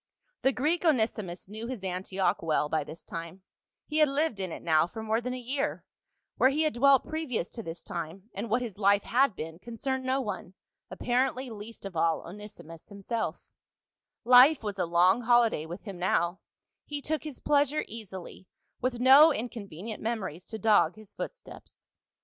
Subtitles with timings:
[0.41, 3.43] The Greek, Onesimus, knew his Antioch well by this time;
[3.85, 5.85] he had lived in it now for more than a year;
[6.37, 10.03] where he had dwelt previous to this time and what his life had been, concerned
[10.03, 10.55] no one,
[10.89, 13.43] apparently least of all Onesimus himself
[14.23, 16.39] Life was a long holiday with him now,
[16.83, 18.47] he took his pleasure easily,
[18.81, 21.85] with no incon venient memories to dog his footsteps.